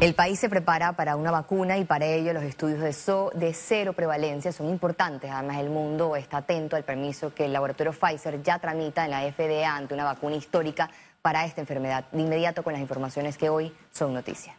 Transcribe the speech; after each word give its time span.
El 0.00 0.14
país 0.14 0.38
se 0.38 0.48
prepara 0.48 0.92
para 0.92 1.16
una 1.16 1.32
vacuna 1.32 1.76
y 1.76 1.84
para 1.84 2.06
ello 2.06 2.32
los 2.32 2.44
estudios 2.44 2.78
de, 2.78 2.94
de 3.34 3.52
cero 3.52 3.94
prevalencia 3.94 4.52
son 4.52 4.68
importantes. 4.68 5.28
Además, 5.28 5.56
el 5.56 5.70
mundo 5.70 6.14
está 6.14 6.36
atento 6.36 6.76
al 6.76 6.84
permiso 6.84 7.34
que 7.34 7.46
el 7.46 7.52
laboratorio 7.52 7.92
Pfizer 7.92 8.40
ya 8.44 8.60
tramita 8.60 9.04
en 9.04 9.10
la 9.10 9.22
FDA 9.32 9.74
ante 9.74 9.94
una 9.94 10.04
vacuna 10.04 10.36
histórica 10.36 10.88
para 11.20 11.44
esta 11.44 11.62
enfermedad. 11.62 12.04
De 12.12 12.22
inmediato 12.22 12.62
con 12.62 12.74
las 12.74 12.80
informaciones 12.80 13.36
que 13.36 13.48
hoy 13.48 13.74
son 13.90 14.14
noticia. 14.14 14.54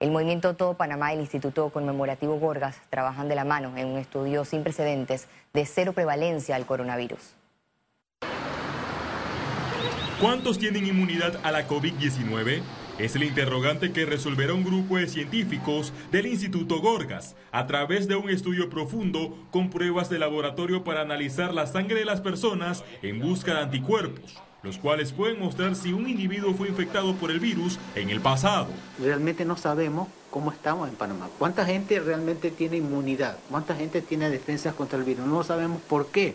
El 0.00 0.10
movimiento 0.10 0.56
Todo 0.56 0.74
Panamá 0.74 1.12
y 1.12 1.14
el 1.14 1.20
Instituto 1.20 1.68
Conmemorativo 1.68 2.36
Gorgas 2.40 2.80
trabajan 2.90 3.28
de 3.28 3.36
la 3.36 3.44
mano 3.44 3.76
en 3.76 3.86
un 3.86 3.98
estudio 3.98 4.44
sin 4.44 4.64
precedentes 4.64 5.28
de 5.52 5.64
cero 5.66 5.92
prevalencia 5.92 6.56
al 6.56 6.66
coronavirus. 6.66 7.36
¿Cuántos 10.20 10.58
tienen 10.58 10.84
inmunidad 10.84 11.38
a 11.44 11.52
la 11.52 11.68
COVID-19? 11.68 12.62
Es 12.98 13.16
el 13.16 13.24
interrogante 13.24 13.90
que 13.90 14.04
resolverá 14.04 14.52
un 14.52 14.64
grupo 14.64 14.98
de 14.98 15.08
científicos 15.08 15.94
del 16.10 16.26
Instituto 16.26 16.80
Gorgas 16.80 17.34
a 17.50 17.66
través 17.66 18.06
de 18.06 18.16
un 18.16 18.28
estudio 18.28 18.68
profundo 18.68 19.34
con 19.50 19.70
pruebas 19.70 20.10
de 20.10 20.18
laboratorio 20.18 20.84
para 20.84 21.00
analizar 21.00 21.54
la 21.54 21.66
sangre 21.66 22.00
de 22.00 22.04
las 22.04 22.20
personas 22.20 22.84
en 23.00 23.18
busca 23.18 23.54
de 23.54 23.60
anticuerpos, 23.62 24.36
los 24.62 24.76
cuales 24.76 25.12
pueden 25.12 25.40
mostrar 25.40 25.74
si 25.74 25.94
un 25.94 26.06
individuo 26.06 26.52
fue 26.52 26.68
infectado 26.68 27.14
por 27.14 27.30
el 27.30 27.40
virus 27.40 27.78
en 27.94 28.10
el 28.10 28.20
pasado. 28.20 28.68
Realmente 29.00 29.46
no 29.46 29.56
sabemos 29.56 30.08
cómo 30.30 30.52
estamos 30.52 30.86
en 30.86 30.94
Panamá. 30.94 31.30
¿Cuánta 31.38 31.64
gente 31.64 31.98
realmente 31.98 32.50
tiene 32.50 32.76
inmunidad? 32.76 33.38
¿Cuánta 33.50 33.74
gente 33.74 34.02
tiene 34.02 34.28
defensas 34.28 34.74
contra 34.74 34.98
el 34.98 35.04
virus? 35.04 35.26
No 35.26 35.42
sabemos 35.42 35.80
por 35.80 36.08
qué. 36.08 36.34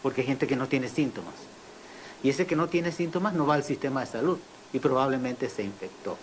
Porque 0.00 0.20
hay 0.20 0.28
gente 0.28 0.46
que 0.46 0.54
no 0.54 0.68
tiene 0.68 0.86
síntomas. 0.86 1.34
Y 2.22 2.30
ese 2.30 2.46
que 2.46 2.54
no 2.54 2.68
tiene 2.68 2.92
síntomas 2.92 3.34
no 3.34 3.46
va 3.46 3.54
al 3.54 3.64
sistema 3.64 4.00
de 4.00 4.06
salud 4.06 4.38
y 4.72 4.78
probablemente 4.78 5.48
se 5.48 5.64
infectó. 5.64 6.18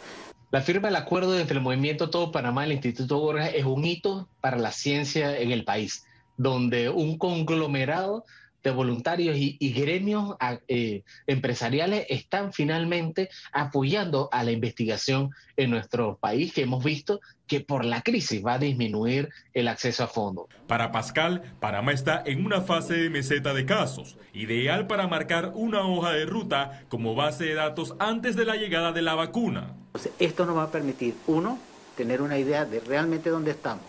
La 0.52 0.62
firma 0.62 0.88
del 0.88 0.96
acuerdo 0.96 1.38
entre 1.38 1.58
el 1.58 1.64
Movimiento 1.64 2.10
Todo 2.10 2.32
Panamá 2.32 2.64
y 2.64 2.70
el 2.70 2.74
Instituto 2.74 3.18
Gorgas 3.18 3.52
es 3.54 3.66
un 3.66 3.84
hito 3.84 4.28
para 4.42 4.58
la 4.58 4.72
ciencia 4.72 5.38
en 5.38 5.52
el 5.52 5.66
país, 5.66 6.06
donde 6.38 6.90
un 6.90 7.18
conglomerado 7.18 8.26
de 8.70 8.76
voluntarios 8.76 9.38
y, 9.38 9.74
gremios 9.74 10.36
eh, 10.68 11.04
empresariales 11.28 12.06
están 12.10 12.52
finalmente 12.52 13.30
apoyando 13.54 14.28
a 14.32 14.44
la 14.44 14.52
investigación 14.52 15.30
en 15.56 15.70
nuestro 15.70 16.18
país, 16.18 16.52
que 16.52 16.64
hemos 16.64 16.84
visto 16.84 17.22
que 17.48 17.62
por 17.62 17.86
la 17.86 18.02
crisis 18.02 18.44
va 18.44 18.54
a 18.54 18.58
disminuir 18.58 19.30
el 19.54 19.68
acceso 19.68 20.04
a 20.04 20.08
fondos. 20.08 20.48
Para 20.68 20.92
Pascal, 20.92 21.44
Panamá 21.60 21.92
está 21.92 22.24
en 22.26 22.44
una 22.44 22.62
fase 22.62 22.96
de 22.96 23.10
meseta 23.10 23.54
de 23.54 23.66
casos, 23.66 24.18
ideal 24.34 24.88
para 24.88 25.08
marcar 25.08 25.52
una 25.54 25.88
hoja 25.88 26.12
de 26.14 26.26
ruta 26.26 26.84
como 26.90 27.14
base 27.14 27.46
de 27.46 27.54
datos 27.54 27.96
antes 28.00 28.36
de 28.36 28.46
la 28.46 28.56
llegada 28.56 28.92
de 28.92 29.04
la 29.04 29.14
vacuna. 29.14 29.76
Esto 30.18 30.46
nos 30.46 30.58
va 30.58 30.64
a 30.64 30.72
permitir, 30.72 31.14
uno, 31.28 31.60
tener 31.96 32.22
una 32.22 32.40
idea 32.40 32.66
de 32.66 32.80
realmente 32.80 33.30
dónde 33.30 33.52
estamos. 33.52 33.86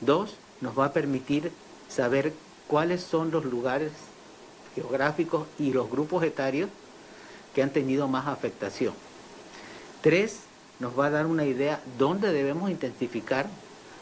Dos, 0.00 0.36
nos 0.60 0.78
va 0.78 0.86
a 0.86 0.92
permitir 0.92 1.50
saber 1.88 2.32
cuáles 2.72 3.02
son 3.02 3.30
los 3.30 3.44
lugares 3.44 3.92
geográficos 4.74 5.46
y 5.58 5.74
los 5.74 5.90
grupos 5.90 6.24
etarios 6.24 6.70
que 7.54 7.62
han 7.62 7.68
tenido 7.68 8.08
más 8.08 8.26
afectación. 8.26 8.94
Tres, 10.00 10.40
nos 10.80 10.98
va 10.98 11.08
a 11.08 11.10
dar 11.10 11.26
una 11.26 11.44
idea 11.44 11.82
dónde 11.98 12.32
debemos 12.32 12.70
intensificar 12.70 13.46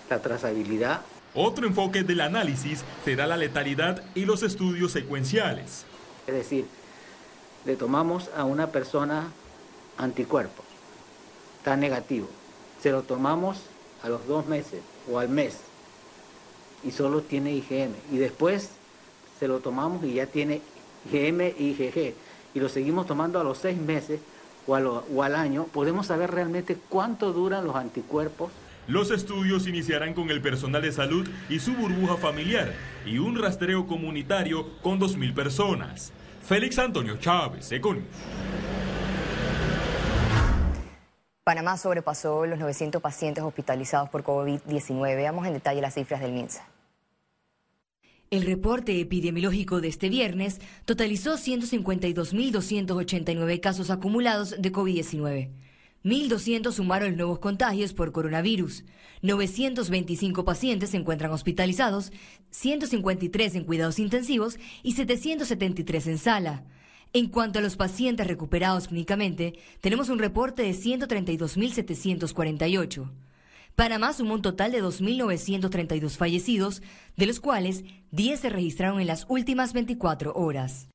la 0.08 0.22
trazabilidad. 0.22 1.00
Otro 1.34 1.66
enfoque 1.66 2.04
del 2.04 2.20
análisis 2.20 2.84
será 3.04 3.26
la 3.26 3.36
letalidad 3.36 4.04
y 4.14 4.24
los 4.24 4.44
estudios 4.44 4.92
secuenciales. 4.92 5.84
Es 6.28 6.34
decir, 6.34 6.64
le 7.64 7.74
tomamos 7.74 8.30
a 8.36 8.44
una 8.44 8.68
persona 8.68 9.32
anticuerpos, 9.98 10.64
está 11.58 11.76
negativo, 11.76 12.28
se 12.80 12.92
lo 12.92 13.02
tomamos 13.02 13.62
a 14.04 14.08
los 14.08 14.28
dos 14.28 14.46
meses 14.46 14.80
o 15.10 15.18
al 15.18 15.28
mes, 15.28 15.56
y 16.84 16.90
solo 16.90 17.20
tiene 17.22 17.52
IgM. 17.52 17.92
Y 18.12 18.18
después 18.18 18.70
se 19.38 19.48
lo 19.48 19.60
tomamos 19.60 20.04
y 20.04 20.14
ya 20.14 20.26
tiene 20.26 20.60
IgM 21.10 21.52
y 21.58 21.70
IgG. 21.70 22.14
Y 22.54 22.60
lo 22.60 22.68
seguimos 22.68 23.06
tomando 23.06 23.40
a 23.40 23.44
los 23.44 23.58
seis 23.58 23.78
meses 23.78 24.20
o, 24.66 24.74
o 24.74 25.22
al 25.22 25.34
año. 25.34 25.64
Podemos 25.72 26.06
saber 26.06 26.30
realmente 26.30 26.76
cuánto 26.88 27.32
duran 27.32 27.64
los 27.64 27.76
anticuerpos. 27.76 28.50
Los 28.86 29.10
estudios 29.10 29.68
iniciarán 29.68 30.14
con 30.14 30.30
el 30.30 30.40
personal 30.40 30.82
de 30.82 30.90
salud 30.90 31.28
y 31.48 31.60
su 31.60 31.74
burbuja 31.74 32.16
familiar 32.16 32.74
y 33.06 33.18
un 33.18 33.38
rastreo 33.38 33.86
comunitario 33.86 34.66
con 34.82 34.98
2.000 34.98 35.34
personas. 35.34 36.12
Félix 36.42 36.78
Antonio 36.78 37.16
Chávez, 37.18 37.70
Econius. 37.70 38.06
Panamá 41.50 41.76
sobrepasó 41.76 42.46
los 42.46 42.60
900 42.60 43.02
pacientes 43.02 43.42
hospitalizados 43.42 44.08
por 44.08 44.22
COVID-19. 44.22 45.16
Veamos 45.16 45.44
en 45.48 45.54
detalle 45.54 45.80
las 45.80 45.94
cifras 45.94 46.20
del 46.20 46.30
MINSA. 46.30 46.64
El 48.30 48.46
reporte 48.46 49.00
epidemiológico 49.00 49.80
de 49.80 49.88
este 49.88 50.08
viernes 50.08 50.60
totalizó 50.84 51.36
152.289 51.36 53.58
casos 53.58 53.90
acumulados 53.90 54.62
de 54.62 54.70
COVID-19. 54.70 55.50
1.200 56.04 56.70
sumaron 56.70 57.16
nuevos 57.16 57.40
contagios 57.40 57.94
por 57.94 58.12
coronavirus. 58.12 58.84
925 59.22 60.44
pacientes 60.44 60.90
se 60.90 60.98
encuentran 60.98 61.32
hospitalizados, 61.32 62.12
153 62.50 63.56
en 63.56 63.64
cuidados 63.64 63.98
intensivos 63.98 64.56
y 64.84 64.92
773 64.92 66.06
en 66.06 66.18
sala. 66.18 66.62
En 67.12 67.28
cuanto 67.28 67.58
a 67.58 67.62
los 67.62 67.76
pacientes 67.76 68.28
recuperados 68.28 68.86
clínicamente, 68.86 69.58
tenemos 69.80 70.10
un 70.10 70.20
reporte 70.20 70.62
de 70.62 70.70
132.748. 70.70 73.10
Panamá 73.74 74.12
sumó 74.12 74.34
un 74.34 74.42
total 74.42 74.70
de 74.70 74.80
2.932 74.80 76.16
fallecidos, 76.16 76.82
de 77.16 77.26
los 77.26 77.40
cuales 77.40 77.82
10 78.12 78.38
se 78.38 78.48
registraron 78.48 79.00
en 79.00 79.08
las 79.08 79.26
últimas 79.28 79.72
24 79.72 80.34
horas. 80.34 80.86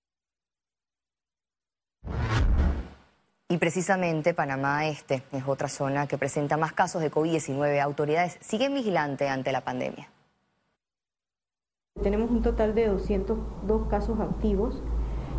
Y 3.50 3.58
precisamente 3.58 4.34
Panamá 4.34 4.88
Este 4.88 5.22
es 5.34 5.44
otra 5.46 5.68
zona 5.68 6.08
que 6.08 6.18
presenta 6.18 6.56
más 6.56 6.72
casos 6.72 7.02
de 7.02 7.12
COVID-19. 7.12 7.82
Autoridades 7.82 8.38
siguen 8.40 8.74
vigilantes 8.74 9.30
ante 9.30 9.52
la 9.52 9.66
pandemia. 9.66 10.10
Tenemos 12.02 12.32
un 12.32 12.42
total 12.42 12.74
de 12.74 12.88
202 12.88 13.90
casos 13.90 14.22
activos 14.22 14.82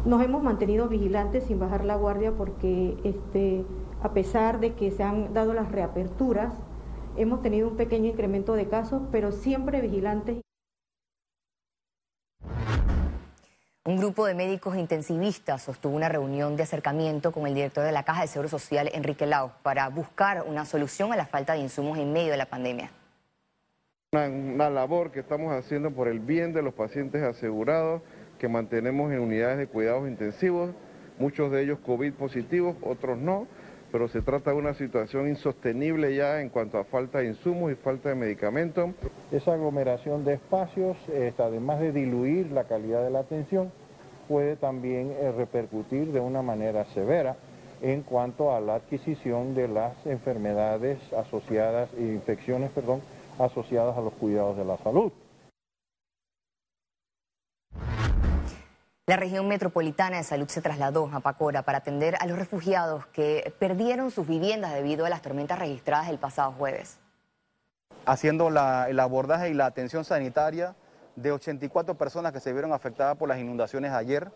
nos 0.06 0.22
hemos 0.22 0.42
mantenido 0.42 0.88
vigilantes 0.88 1.44
sin 1.44 1.58
bajar 1.58 1.84
la 1.84 1.96
guardia 1.96 2.30
porque 2.32 2.96
este, 3.02 3.64
a 4.02 4.12
pesar 4.12 4.60
de 4.60 4.74
que 4.74 4.92
se 4.92 5.02
han 5.02 5.34
dado 5.34 5.52
las 5.52 5.70
reaperturas, 5.70 6.54
hemos 7.16 7.42
tenido 7.42 7.68
un 7.68 7.76
pequeño 7.76 8.06
incremento 8.06 8.54
de 8.54 8.68
casos, 8.68 9.02
pero 9.10 9.32
siempre 9.32 9.80
vigilantes. 9.80 10.40
Un 13.84 13.98
grupo 13.98 14.26
de 14.26 14.34
médicos 14.34 14.76
intensivistas 14.76 15.62
sostuvo 15.62 15.94
una 15.94 16.08
reunión 16.08 16.56
de 16.56 16.64
acercamiento 16.64 17.32
con 17.32 17.46
el 17.46 17.54
director 17.54 17.84
de 17.84 17.92
la 17.92 18.04
Caja 18.04 18.22
de 18.22 18.28
Seguro 18.28 18.48
Social, 18.48 18.90
Enrique 18.92 19.26
Lau, 19.26 19.52
para 19.62 19.88
buscar 19.88 20.44
una 20.46 20.64
solución 20.64 21.12
a 21.12 21.16
la 21.16 21.26
falta 21.26 21.52
de 21.52 21.60
insumos 21.60 21.98
en 21.98 22.12
medio 22.12 22.30
de 22.30 22.36
la 22.36 22.46
pandemia. 22.46 22.90
una 24.12 24.70
labor 24.70 25.10
que 25.10 25.20
estamos 25.20 25.52
haciendo 25.52 25.90
por 25.90 26.08
el 26.08 26.20
bien 26.20 26.52
de 26.52 26.62
los 26.62 26.74
pacientes 26.74 27.22
asegurados 27.22 28.02
que 28.38 28.48
mantenemos 28.48 29.12
en 29.12 29.20
unidades 29.20 29.58
de 29.58 29.66
cuidados 29.66 30.08
intensivos, 30.08 30.70
muchos 31.18 31.50
de 31.50 31.62
ellos 31.62 31.78
COVID 31.84 32.12
positivos, 32.14 32.76
otros 32.82 33.18
no, 33.18 33.46
pero 33.92 34.08
se 34.08 34.20
trata 34.20 34.50
de 34.50 34.56
una 34.56 34.74
situación 34.74 35.28
insostenible 35.28 36.14
ya 36.14 36.40
en 36.40 36.48
cuanto 36.48 36.78
a 36.78 36.84
falta 36.84 37.18
de 37.20 37.28
insumos 37.28 37.72
y 37.72 37.76
falta 37.76 38.10
de 38.10 38.14
medicamentos. 38.14 38.90
Esa 39.30 39.54
aglomeración 39.54 40.24
de 40.24 40.34
espacios, 40.34 40.96
este, 41.08 41.42
además 41.42 41.80
de 41.80 41.92
diluir 41.92 42.50
la 42.52 42.64
calidad 42.64 43.02
de 43.02 43.10
la 43.10 43.20
atención, 43.20 43.72
puede 44.28 44.56
también 44.56 45.12
eh, 45.12 45.32
repercutir 45.36 46.12
de 46.12 46.20
una 46.20 46.42
manera 46.42 46.84
severa 46.86 47.36
en 47.82 48.02
cuanto 48.02 48.54
a 48.54 48.60
la 48.60 48.76
adquisición 48.76 49.54
de 49.54 49.68
las 49.68 49.94
enfermedades 50.06 50.98
asociadas, 51.12 51.88
infecciones, 51.98 52.70
perdón, 52.70 53.00
asociadas 53.38 53.96
a 53.96 54.00
los 54.00 54.14
cuidados 54.14 54.56
de 54.56 54.64
la 54.64 54.78
salud. 54.78 55.12
La 59.08 59.14
región 59.14 59.46
metropolitana 59.46 60.16
de 60.16 60.24
salud 60.24 60.48
se 60.48 60.60
trasladó 60.60 61.08
a 61.12 61.20
Pacora 61.20 61.62
para 61.62 61.78
atender 61.78 62.16
a 62.18 62.26
los 62.26 62.36
refugiados 62.36 63.06
que 63.06 63.54
perdieron 63.60 64.10
sus 64.10 64.26
viviendas 64.26 64.74
debido 64.74 65.06
a 65.06 65.08
las 65.08 65.22
tormentas 65.22 65.60
registradas 65.60 66.08
el 66.08 66.18
pasado 66.18 66.50
jueves. 66.50 66.98
Haciendo 68.04 68.48
el 68.48 68.98
abordaje 68.98 69.48
y 69.48 69.54
la 69.54 69.66
atención 69.66 70.04
sanitaria 70.04 70.74
de 71.14 71.30
84 71.30 71.94
personas 71.94 72.32
que 72.32 72.40
se 72.40 72.52
vieron 72.52 72.72
afectadas 72.72 73.16
por 73.16 73.28
las 73.28 73.38
inundaciones 73.38 73.92
ayer, 73.92 74.32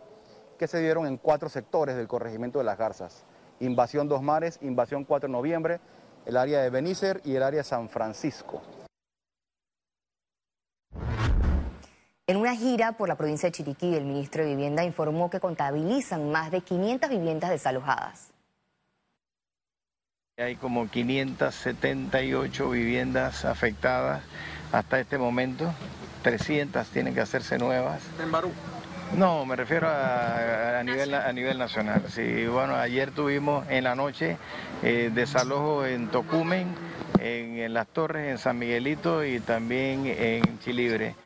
que 0.57 0.69
se 0.69 0.79
dieron 0.79 1.05
en 1.09 1.17
cuatro 1.17 1.49
sectores 1.49 1.97
del 1.97 2.07
corregimiento 2.07 2.61
de 2.61 2.65
las 2.65 2.79
Garzas. 2.79 3.25
Invasión 3.59 4.09
Dos 4.09 4.23
Mares, 4.23 4.61
Invasión 4.63 5.05
4 5.05 5.27
de 5.27 5.33
Noviembre, 5.33 5.81
el 6.27 6.37
área 6.37 6.63
de 6.63 6.71
Benícer 6.71 7.21
y 7.25 7.35
el 7.35 7.43
área 7.43 7.59
de 7.59 7.65
San 7.65 7.89
Francisco. 7.89 8.63
En 12.31 12.37
una 12.37 12.55
gira 12.55 12.93
por 12.93 13.09
la 13.09 13.17
provincia 13.17 13.49
de 13.49 13.53
Chiriquí, 13.53 13.93
el 13.93 14.05
ministro 14.05 14.45
de 14.45 14.51
Vivienda 14.51 14.85
informó 14.85 15.29
que 15.31 15.41
contabilizan 15.41 16.31
más 16.31 16.53
de 16.53 16.61
500 16.61 17.11
viviendas 17.11 17.51
desalojadas. 17.51 18.31
Hay 20.39 20.55
como 20.55 20.89
578 20.89 22.71
viviendas 22.71 23.45
afectadas 23.45 24.23
hasta 24.71 25.01
este 25.01 25.19
momento, 25.19 25.75
300 26.23 26.87
tienen 26.91 27.15
que 27.15 27.21
hacerse 27.21 27.59
nuevas. 27.59 28.01
¿En 28.23 28.31
Barú? 28.31 28.53
No, 29.17 29.45
me 29.45 29.57
refiero 29.57 29.89
a, 29.91 30.81
nivel, 30.85 31.13
a 31.15 31.33
nivel 31.33 31.59
nacional. 31.59 32.05
Sí, 32.11 32.47
bueno, 32.47 32.77
ayer 32.77 33.11
tuvimos 33.11 33.69
en 33.69 33.83
la 33.83 33.97
noche 33.97 34.37
eh, 34.85 35.11
desalojo 35.13 35.85
en 35.85 36.07
Tocumen, 36.07 36.77
en, 37.19 37.59
en 37.59 37.75
Las 37.75 37.89
Torres, 37.89 38.31
en 38.31 38.39
San 38.39 38.57
Miguelito 38.57 39.25
y 39.25 39.41
también 39.41 40.07
en 40.07 40.61
Chilibre. 40.61 41.17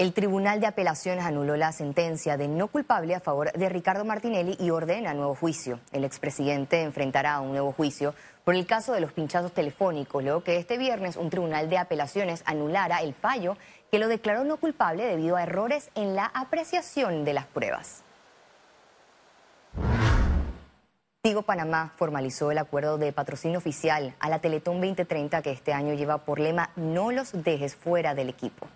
El 0.00 0.14
Tribunal 0.14 0.60
de 0.60 0.66
Apelaciones 0.66 1.26
anuló 1.26 1.58
la 1.58 1.72
sentencia 1.72 2.38
de 2.38 2.48
no 2.48 2.68
culpable 2.68 3.14
a 3.14 3.20
favor 3.20 3.52
de 3.52 3.68
Ricardo 3.68 4.02
Martinelli 4.06 4.56
y 4.58 4.70
ordena 4.70 5.12
nuevo 5.12 5.34
juicio. 5.34 5.78
El 5.92 6.04
expresidente 6.04 6.80
enfrentará 6.80 7.38
un 7.40 7.50
nuevo 7.50 7.72
juicio 7.72 8.14
por 8.42 8.54
el 8.54 8.64
caso 8.64 8.94
de 8.94 9.02
los 9.02 9.12
pinchazos 9.12 9.52
telefónicos, 9.52 10.24
luego 10.24 10.42
que 10.42 10.56
este 10.56 10.78
viernes 10.78 11.18
un 11.18 11.28
tribunal 11.28 11.68
de 11.68 11.76
apelaciones 11.76 12.42
anulara 12.46 13.02
el 13.02 13.12
fallo 13.12 13.58
que 13.90 13.98
lo 13.98 14.08
declaró 14.08 14.42
no 14.44 14.56
culpable 14.56 15.04
debido 15.04 15.36
a 15.36 15.42
errores 15.42 15.90
en 15.94 16.16
la 16.16 16.24
apreciación 16.32 17.26
de 17.26 17.34
las 17.34 17.44
pruebas. 17.44 18.02
Tigo 21.20 21.42
Panamá 21.42 21.92
formalizó 21.96 22.50
el 22.50 22.56
acuerdo 22.56 22.96
de 22.96 23.12
patrocinio 23.12 23.58
oficial 23.58 24.14
a 24.18 24.30
la 24.30 24.38
Teletón 24.38 24.80
2030 24.80 25.42
que 25.42 25.50
este 25.50 25.74
año 25.74 25.92
lleva 25.92 26.24
por 26.24 26.40
lema 26.40 26.70
No 26.74 27.12
los 27.12 27.32
dejes 27.44 27.76
fuera 27.76 28.14
del 28.14 28.30
equipo. 28.30 28.66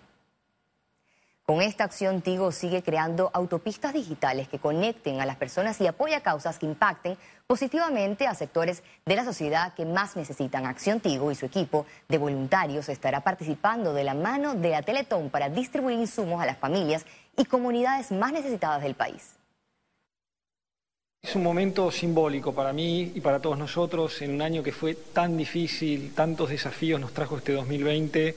Con 1.47 1.61
esta 1.61 1.83
acción, 1.83 2.23
Tigo 2.23 2.51
sigue 2.51 2.81
creando 2.81 3.29
autopistas 3.31 3.93
digitales 3.93 4.47
que 4.47 4.57
conecten 4.57 5.21
a 5.21 5.27
las 5.27 5.35
personas 5.35 5.79
y 5.79 5.85
apoya 5.85 6.21
causas 6.21 6.57
que 6.57 6.65
impacten 6.65 7.17
positivamente 7.45 8.25
a 8.25 8.33
sectores 8.33 8.81
de 9.05 9.15
la 9.15 9.23
sociedad 9.23 9.75
que 9.75 9.85
más 9.85 10.15
necesitan. 10.15 10.65
Acción 10.65 11.01
Tigo 11.01 11.31
y 11.31 11.35
su 11.35 11.45
equipo 11.45 11.85
de 12.09 12.17
voluntarios 12.17 12.89
estará 12.89 13.21
participando 13.21 13.93
de 13.93 14.03
la 14.03 14.15
mano 14.15 14.55
de 14.55 14.69
la 14.69 14.81
Teletón 14.81 15.29
para 15.29 15.47
distribuir 15.49 15.99
insumos 15.99 16.41
a 16.41 16.47
las 16.47 16.57
familias 16.57 17.05
y 17.37 17.45
comunidades 17.45 18.11
más 18.11 18.33
necesitadas 18.33 18.81
del 18.81 18.95
país. 18.95 19.35
Es 21.21 21.35
un 21.35 21.43
momento 21.43 21.91
simbólico 21.91 22.55
para 22.55 22.73
mí 22.73 23.11
y 23.13 23.21
para 23.21 23.39
todos 23.39 23.59
nosotros 23.59 24.19
en 24.23 24.33
un 24.33 24.41
año 24.41 24.63
que 24.63 24.71
fue 24.71 24.95
tan 24.95 25.37
difícil, 25.37 26.11
tantos 26.15 26.49
desafíos 26.49 26.99
nos 26.99 27.13
trajo 27.13 27.37
este 27.37 27.51
2020 27.51 28.35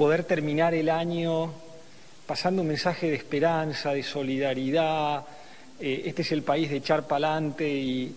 poder 0.00 0.24
terminar 0.24 0.72
el 0.72 0.88
año 0.88 1.52
pasando 2.26 2.62
un 2.62 2.68
mensaje 2.68 3.10
de 3.10 3.16
esperanza, 3.16 3.92
de 3.92 4.02
solidaridad. 4.02 5.26
Eh, 5.78 6.04
este 6.06 6.22
es 6.22 6.32
el 6.32 6.42
país 6.42 6.70
de 6.70 6.76
echar 6.76 7.06
pa'lante 7.06 7.68
y, 7.68 8.16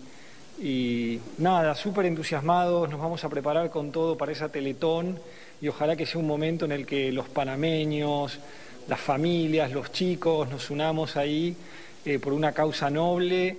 y 0.62 1.20
nada, 1.36 1.74
súper 1.74 2.06
entusiasmados, 2.06 2.88
nos 2.88 2.98
vamos 2.98 3.22
a 3.22 3.28
preparar 3.28 3.68
con 3.68 3.92
todo 3.92 4.16
para 4.16 4.32
esa 4.32 4.48
teletón 4.48 5.20
y 5.60 5.68
ojalá 5.68 5.94
que 5.94 6.06
sea 6.06 6.18
un 6.22 6.26
momento 6.26 6.64
en 6.64 6.72
el 6.72 6.86
que 6.86 7.12
los 7.12 7.28
panameños, 7.28 8.38
las 8.88 9.00
familias, 9.00 9.70
los 9.70 9.92
chicos 9.92 10.48
nos 10.48 10.70
unamos 10.70 11.18
ahí 11.18 11.54
eh, 12.06 12.18
por 12.18 12.32
una 12.32 12.52
causa 12.52 12.88
noble. 12.88 13.58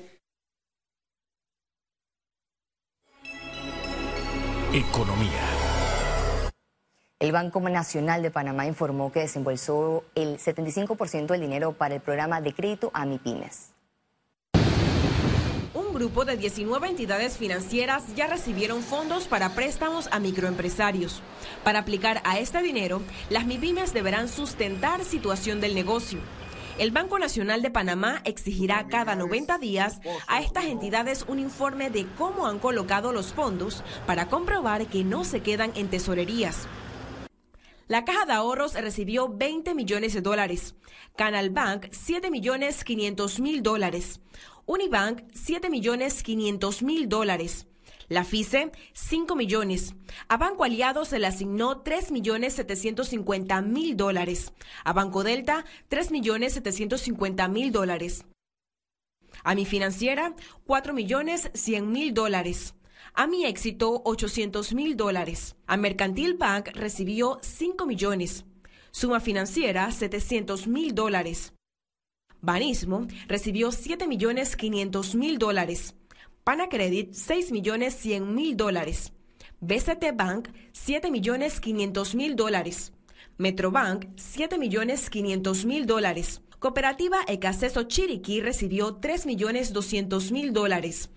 Economía. 4.73 5.54
El 7.25 7.31
Banco 7.31 7.59
Nacional 7.59 8.21
de 8.21 8.29
Panamá 8.29 8.67
informó 8.67 9.11
que 9.11 9.21
desembolsó 9.21 10.03
el 10.13 10.37
75% 10.37 11.25
del 11.25 11.41
dinero 11.41 11.73
para 11.73 11.95
el 11.95 12.01
programa 12.01 12.39
de 12.39 12.53
crédito 12.53 12.91
a 12.93 13.03
MIPIMES. 13.03 13.71
Un 15.73 15.91
grupo 15.91 16.23
de 16.23 16.37
19 16.37 16.87
entidades 16.87 17.39
financieras 17.39 18.15
ya 18.15 18.27
recibieron 18.27 18.83
fondos 18.83 19.27
para 19.27 19.55
préstamos 19.55 20.07
a 20.11 20.19
microempresarios. 20.19 21.23
Para 21.63 21.79
aplicar 21.79 22.21
a 22.25 22.37
este 22.37 22.61
dinero, 22.61 23.01
las 23.31 23.47
MIPIMES 23.47 23.91
deberán 23.91 24.27
sustentar 24.27 25.03
situación 25.03 25.59
del 25.59 25.73
negocio. 25.73 26.19
El 26.77 26.91
Banco 26.91 27.17
Nacional 27.17 27.63
de 27.63 27.71
Panamá 27.71 28.21
exigirá 28.25 28.85
cada 28.87 29.15
90 29.15 29.57
días 29.57 29.99
a 30.27 30.41
estas 30.41 30.65
entidades 30.65 31.25
un 31.27 31.39
informe 31.39 31.89
de 31.89 32.05
cómo 32.19 32.45
han 32.45 32.59
colocado 32.59 33.11
los 33.11 33.33
fondos 33.33 33.83
para 34.05 34.27
comprobar 34.27 34.85
que 34.85 35.03
no 35.03 35.23
se 35.23 35.39
quedan 35.39 35.71
en 35.73 35.87
tesorerías. 35.87 36.67
La 37.87 38.03
Caja 38.03 38.25
de 38.25 38.33
Ahorros 38.33 38.73
recibió 38.73 39.29
20 39.29 39.75
millones 39.75 40.15
de 40.15 40.21
dólares. 40.21 40.73
Canal 41.15 41.51
Bank, 41.51 41.85
7 41.91 42.31
millones 42.31 42.83
500 42.83 43.39
mil 43.39 43.61
dólares. 43.61 44.21
Unibank, 44.65 45.21
7 45.35 45.69
millones 45.69 46.23
500 46.23 46.81
mil 46.81 47.07
dólares. 47.07 47.67
La 48.07 48.23
FICE, 48.23 48.71
5 48.93 49.35
millones. 49.35 49.93
A 50.27 50.37
Banco 50.37 50.63
Aliado 50.63 51.05
se 51.05 51.19
le 51.19 51.27
asignó 51.27 51.81
3 51.81 52.11
millones 52.11 52.55
750 52.55 53.61
mil 53.61 53.95
dólares. 53.95 54.51
A 54.83 54.91
Banco 54.91 55.23
Delta, 55.23 55.63
3 55.87 56.09
millones 56.09 56.53
750 56.53 57.47
mil 57.49 57.71
dólares. 57.71 58.25
A 59.43 59.53
mi 59.53 59.65
financiera, 59.65 60.33
4 60.65 60.91
millones 60.95 61.51
100 61.53 61.91
mil 61.91 62.15
dólares. 62.15 62.73
A 63.17 63.27
mi 63.27 63.45
éxito, 63.45 64.01
800 64.03 64.73
mil 64.73 64.97
dólares. 64.97 65.55
A 65.67 65.77
Mercantil 65.77 66.33
Bank 66.33 66.67
recibió 66.73 67.39
5 67.41 67.85
millones. 67.85 68.43
Suma 68.91 69.21
financiera, 69.21 69.89
700 69.89 70.67
mil 70.67 70.93
dólares. 70.93 71.53
Banismo 72.41 73.07
recibió 73.29 73.71
7 73.71 74.05
millones 74.05 74.57
500 74.57 75.15
mil 75.15 75.37
dólares. 75.37 75.95
Panacredit, 76.43 77.13
6 77.13 77.53
millones 77.53 77.95
100 77.95 78.35
mil 78.35 78.57
dólares. 78.57 79.13
BCT 79.61 80.13
Bank, 80.13 80.49
7 80.73 81.09
millones 81.09 81.61
500 81.61 82.15
mil 82.15 82.35
dólares. 82.35 82.91
Metrobank, 83.37 84.07
7 84.17 84.57
millones 84.57 85.09
500 85.09 85.63
mil 85.63 85.85
dólares. 85.85 86.41
Cooperativa 86.59 87.19
Ecaceso 87.29 87.83
Chiriquí 87.83 88.41
recibió 88.41 88.95
3 88.95 89.25
millones 89.25 89.71
200 89.71 90.33
mil 90.33 90.51
dólares. 90.51 91.09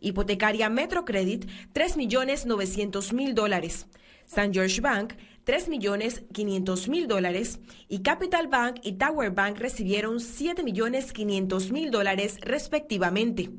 Hipotecaria 0.00 0.68
Metrocredit, 0.68 1.48
3 1.72 1.96
millones 1.96 2.46
900 2.46 3.12
mil 3.12 3.34
dólares. 3.34 3.86
St. 4.26 4.50
George 4.52 4.80
Bank, 4.80 5.14
3 5.44 5.68
millones 5.68 6.24
500 6.32 6.88
mil 6.88 7.06
dólares. 7.06 7.60
Y 7.88 8.02
Capital 8.02 8.48
Bank 8.48 8.80
y 8.82 8.92
Tower 8.92 9.30
Bank 9.30 9.58
recibieron 9.58 10.20
7 10.20 10.62
millones 10.62 11.12
500 11.12 11.70
mil 11.70 11.90
dólares 11.90 12.38
respectivamente. 12.40 13.50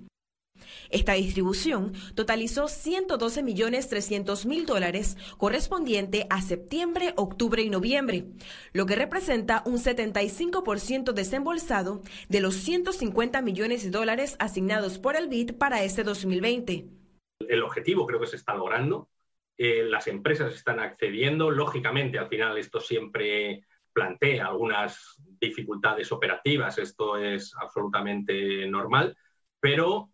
Esta 0.89 1.13
distribución 1.13 1.93
totalizó 2.15 2.67
112 2.67 3.43
millones 3.43 3.89
300 3.89 4.45
mil 4.45 4.65
dólares 4.65 5.17
correspondiente 5.37 6.27
a 6.29 6.41
septiembre, 6.41 7.13
octubre 7.15 7.61
y 7.61 7.69
noviembre, 7.69 8.25
lo 8.73 8.85
que 8.85 8.95
representa 8.95 9.63
un 9.65 9.77
75% 9.77 11.13
desembolsado 11.13 12.01
de 12.29 12.41
los 12.41 12.55
150 12.55 13.41
millones 13.41 13.83
de 13.83 13.91
dólares 13.91 14.35
asignados 14.39 14.99
por 14.99 15.15
el 15.15 15.27
BID 15.27 15.53
para 15.57 15.83
este 15.83 16.03
2020. 16.03 16.85
El 17.47 17.63
objetivo 17.63 18.05
creo 18.05 18.19
que 18.19 18.27
se 18.27 18.35
está 18.35 18.55
logrando. 18.55 19.09
Eh, 19.57 19.83
las 19.83 20.07
empresas 20.07 20.53
están 20.53 20.79
accediendo. 20.79 21.49
Lógicamente, 21.49 22.19
al 22.19 22.27
final 22.27 22.57
esto 22.57 22.79
siempre 22.79 23.63
plantea 23.93 24.47
algunas 24.47 25.15
dificultades 25.39 26.11
operativas. 26.11 26.77
Esto 26.77 27.17
es 27.17 27.53
absolutamente 27.59 28.67
normal 28.67 29.15
pero 29.59 30.09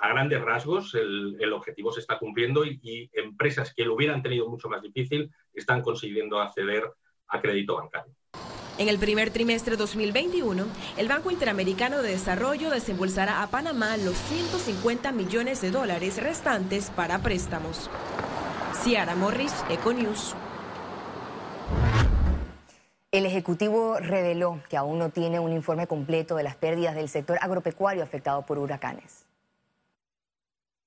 a 0.00 0.08
grandes 0.08 0.40
rasgos 0.40 0.94
el, 0.94 1.52
objetivo 1.52 1.92
se 1.92 2.00
está 2.00 2.18
cumpliendo 2.18 2.64
y, 2.64 3.10
empresas 3.12 3.72
que 3.74 3.84
lo 3.84 3.94
hubieran 3.94 4.22
tenido 4.22 4.48
mucho 4.48 4.68
más 4.68 4.82
difícil 4.82 5.30
están 5.54 5.82
consiguiendo 5.82 6.40
acceder 6.40 6.84
a 7.28 7.40
crédito 7.40 7.76
bancario. 7.76 8.12
En 8.78 8.88
el 8.88 8.98
primer 8.98 9.30
trimestre 9.30 9.76
2021, 9.76 10.64
el 10.96 11.08
Banco 11.08 11.32
Interamericano 11.32 12.00
de 12.00 12.10
Desarrollo 12.10 12.70
desembolsará 12.70 13.42
a 13.42 13.50
Panamá 13.50 13.96
los 13.96 14.16
150 14.16 15.10
millones 15.10 15.60
de 15.60 15.72
dólares 15.72 16.22
restantes 16.22 16.90
para 16.90 17.18
préstamos. 17.18 17.90
Ciara 18.84 19.16
Morris, 19.16 19.52
Econews. 19.68 20.36
El 23.18 23.26
Ejecutivo 23.26 23.98
reveló 23.98 24.60
que 24.70 24.76
aún 24.76 25.00
no 25.00 25.10
tiene 25.10 25.40
un 25.40 25.52
informe 25.52 25.88
completo 25.88 26.36
de 26.36 26.44
las 26.44 26.54
pérdidas 26.54 26.94
del 26.94 27.08
sector 27.08 27.36
agropecuario 27.40 28.04
afectado 28.04 28.46
por 28.46 28.58
huracanes. 28.58 29.26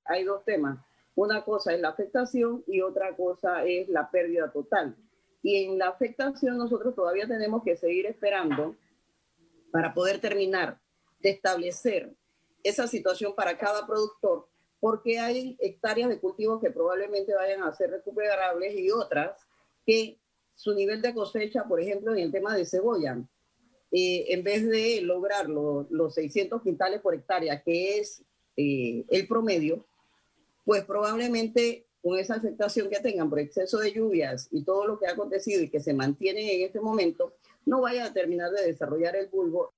Hay 0.05 0.23
dos 0.23 0.45
temas. 0.45 0.79
Una 1.13 1.43
cosa 1.43 1.73
es 1.73 1.81
la 1.81 1.89
afectación 1.89 2.63
y 2.67 2.79
otra 2.79 3.17
cosa 3.17 3.65
es 3.65 3.89
la 3.89 4.09
pérdida 4.09 4.49
total. 4.49 4.95
Y 5.43 5.65
en 5.65 5.77
la 5.77 5.89
afectación 5.89 6.57
nosotros 6.57 6.95
todavía 6.95 7.27
tenemos 7.27 7.63
que 7.65 7.75
seguir 7.75 8.05
esperando 8.05 8.77
para 9.73 9.93
poder 9.93 10.21
terminar 10.21 10.79
de 11.19 11.31
establecer 11.31 12.15
esa 12.63 12.87
situación 12.87 13.35
para 13.35 13.57
cada 13.57 13.85
productor, 13.85 14.47
porque 14.79 15.19
hay 15.19 15.57
hectáreas 15.59 16.07
de 16.07 16.21
cultivos 16.21 16.61
que 16.61 16.71
probablemente 16.71 17.35
vayan 17.35 17.63
a 17.63 17.73
ser 17.73 17.91
recuperables 17.91 18.73
y 18.73 18.89
otras 18.89 19.37
que 19.85 20.20
su 20.61 20.75
nivel 20.75 21.01
de 21.01 21.15
cosecha, 21.15 21.63
por 21.63 21.81
ejemplo, 21.81 22.13
en 22.13 22.19
el 22.19 22.31
tema 22.31 22.55
de 22.55 22.67
cebolla, 22.67 23.17
eh, 23.91 24.25
en 24.27 24.43
vez 24.43 24.69
de 24.69 25.01
lograr 25.01 25.49
los 25.49 26.13
600 26.13 26.61
quintales 26.61 27.01
por 27.01 27.15
hectárea, 27.15 27.63
que 27.63 27.97
es 27.97 28.23
eh, 28.55 29.03
el 29.09 29.27
promedio, 29.27 29.83
pues 30.63 30.85
probablemente 30.85 31.87
con 32.03 32.19
esa 32.19 32.35
afectación 32.35 32.91
que 32.91 32.99
tengan 32.99 33.27
por 33.27 33.39
exceso 33.39 33.79
de 33.79 33.91
lluvias 33.91 34.49
y 34.51 34.63
todo 34.63 34.85
lo 34.85 34.99
que 34.99 35.07
ha 35.07 35.13
acontecido 35.13 35.63
y 35.63 35.69
que 35.69 35.79
se 35.79 35.95
mantiene 35.95 36.53
en 36.53 36.67
este 36.67 36.79
momento, 36.79 37.33
no 37.65 37.81
vaya 37.81 38.05
a 38.05 38.13
terminar 38.13 38.51
de 38.51 38.67
desarrollar 38.67 39.15
el 39.15 39.29
bulbo. 39.29 39.73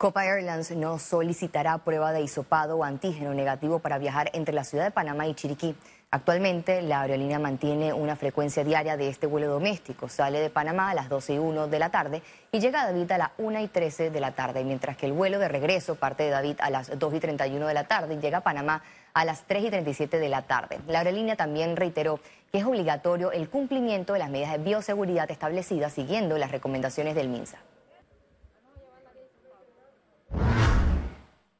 Copa 0.00 0.24
Airlines 0.24 0.70
no 0.72 0.98
solicitará 0.98 1.84
prueba 1.84 2.12
de 2.12 2.22
hisopado 2.22 2.78
o 2.78 2.84
antígeno 2.84 3.34
negativo 3.34 3.78
para 3.78 3.98
viajar 3.98 4.30
entre 4.32 4.54
la 4.54 4.64
ciudad 4.64 4.84
de 4.84 4.90
Panamá 4.90 5.28
y 5.28 5.34
Chiriquí. 5.34 5.76
Actualmente, 6.12 6.82
la 6.82 7.02
aerolínea 7.02 7.38
mantiene 7.38 7.92
una 7.92 8.16
frecuencia 8.16 8.64
diaria 8.64 8.96
de 8.96 9.08
este 9.08 9.28
vuelo 9.28 9.46
doméstico. 9.46 10.08
Sale 10.08 10.40
de 10.40 10.50
Panamá 10.50 10.90
a 10.90 10.94
las 10.94 11.08
12 11.08 11.34
y 11.34 11.38
1 11.38 11.68
de 11.68 11.78
la 11.78 11.90
tarde 11.90 12.20
y 12.50 12.58
llega 12.58 12.82
a 12.82 12.86
David 12.86 13.12
a 13.12 13.18
las 13.18 13.30
1 13.38 13.60
y 13.60 13.68
13 13.68 14.10
de 14.10 14.18
la 14.18 14.32
tarde, 14.32 14.64
mientras 14.64 14.96
que 14.96 15.06
el 15.06 15.12
vuelo 15.12 15.38
de 15.38 15.46
regreso 15.46 15.94
parte 15.94 16.24
de 16.24 16.30
David 16.30 16.56
a 16.58 16.68
las 16.68 16.98
2 16.98 17.14
y 17.14 17.20
31 17.20 17.64
de 17.64 17.74
la 17.74 17.84
tarde 17.84 18.14
y 18.14 18.18
llega 18.18 18.38
a 18.38 18.40
Panamá 18.40 18.82
a 19.14 19.24
las 19.24 19.44
3 19.44 19.66
y 19.66 19.70
37 19.70 20.18
de 20.18 20.28
la 20.28 20.42
tarde. 20.42 20.80
La 20.88 20.98
aerolínea 20.98 21.36
también 21.36 21.76
reiteró 21.76 22.18
que 22.50 22.58
es 22.58 22.64
obligatorio 22.64 23.30
el 23.30 23.48
cumplimiento 23.48 24.14
de 24.14 24.18
las 24.18 24.30
medidas 24.30 24.50
de 24.50 24.58
bioseguridad 24.58 25.30
establecidas 25.30 25.92
siguiendo 25.92 26.38
las 26.38 26.50
recomendaciones 26.50 27.14
del 27.14 27.28
MINSA. 27.28 27.58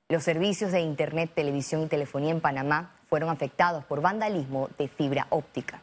Los 0.08 0.24
servicios 0.24 0.72
de 0.72 0.80
Internet, 0.80 1.30
televisión 1.36 1.82
y 1.82 1.86
telefonía 1.86 2.32
en 2.32 2.40
Panamá 2.40 2.96
fueron 3.10 3.28
afectados 3.28 3.84
por 3.84 4.00
vandalismo 4.00 4.70
de 4.78 4.88
fibra 4.88 5.26
óptica. 5.28 5.82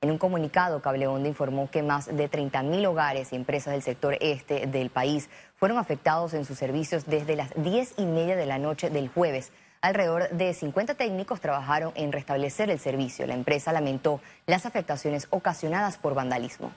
En 0.00 0.12
un 0.12 0.18
comunicado, 0.18 0.80
Cable 0.80 1.06
informó 1.26 1.68
que 1.68 1.82
más 1.82 2.06
de 2.06 2.30
30.000 2.30 2.86
hogares 2.86 3.32
y 3.32 3.36
empresas 3.36 3.72
del 3.72 3.82
sector 3.82 4.16
este 4.20 4.68
del 4.68 4.90
país 4.90 5.28
fueron 5.56 5.78
afectados 5.78 6.34
en 6.34 6.44
sus 6.44 6.56
servicios 6.56 7.06
desde 7.06 7.34
las 7.34 7.50
10 7.56 7.94
y 7.96 8.06
media 8.06 8.36
de 8.36 8.46
la 8.46 8.58
noche 8.58 8.90
del 8.90 9.08
jueves. 9.08 9.50
Alrededor 9.80 10.28
de 10.28 10.54
50 10.54 10.94
técnicos 10.94 11.40
trabajaron 11.40 11.92
en 11.96 12.12
restablecer 12.12 12.70
el 12.70 12.78
servicio. 12.78 13.26
La 13.26 13.34
empresa 13.34 13.72
lamentó 13.72 14.20
las 14.46 14.66
afectaciones 14.66 15.26
ocasionadas 15.30 15.96
por 15.96 16.14
vandalismo. 16.14 16.70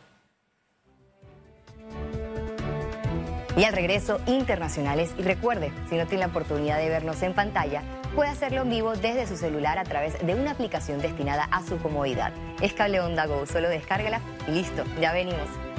y 3.55 3.63
al 3.63 3.73
regreso 3.73 4.19
internacionales. 4.27 5.11
Y 5.17 5.23
recuerde, 5.23 5.71
si 5.89 5.95
no 5.95 6.07
tiene 6.07 6.25
la 6.25 6.29
oportunidad 6.29 6.77
de 6.77 6.89
vernos 6.89 7.21
en 7.21 7.33
pantalla, 7.33 7.83
puede 8.11 8.29
hacerlo 8.29 8.61
en 8.61 8.69
vivo 8.69 8.93
desde 8.95 9.27
su 9.27 9.37
celular 9.37 9.77
a 9.77 9.83
través 9.83 10.25
de 10.25 10.35
una 10.35 10.51
aplicación 10.51 11.01
destinada 11.01 11.45
a 11.51 11.63
su 11.63 11.77
comodidad. 11.77 12.33
Es 12.61 12.73
Cable 12.73 13.01
Onda 13.01 13.25
Go, 13.25 13.45
solo 13.45 13.69
descárgala 13.69 14.21
y 14.47 14.51
listo, 14.51 14.83
ya 14.99 15.13
venimos. 15.13 15.70